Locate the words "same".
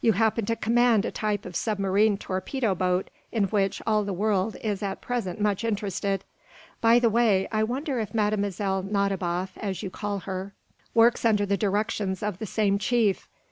12.46-12.78